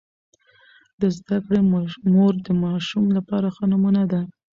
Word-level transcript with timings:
د 1.01 1.01
زده 1.17 1.37
کړې 1.45 1.61
مور 2.13 2.33
د 2.45 2.47
ماشوم 2.63 3.05
لپاره 3.17 3.47
ښه 3.55 3.65
نمونه 3.71 4.03
ده. 4.11 4.21